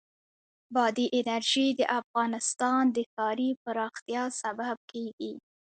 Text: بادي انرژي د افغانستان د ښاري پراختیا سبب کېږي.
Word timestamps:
بادي 0.75 1.05
انرژي 1.19 1.67
د 1.79 1.81
افغانستان 1.99 2.83
د 2.95 2.97
ښاري 3.13 3.49
پراختیا 3.63 4.23
سبب 4.41 4.77
کېږي. 4.91 5.33